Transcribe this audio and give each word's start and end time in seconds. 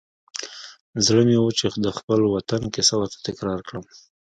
زړه 1.05 1.21
مې 1.27 1.37
و 1.39 1.47
چې 1.57 1.65
د 1.85 1.87
خپل 1.97 2.19
وطن 2.35 2.61
کیسه 2.73 2.93
ورته 2.97 3.17
تکرار 3.27 3.59
کړم. 3.67 3.83